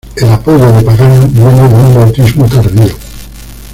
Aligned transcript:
El 0.15 0.31
apodo 0.31 0.71
de 0.71 0.81
"Pagano" 0.81 1.27
viene 1.27 1.69
de 1.69 1.75
un 1.75 1.93
bautismo 1.93 2.47
tardío. 2.49 2.89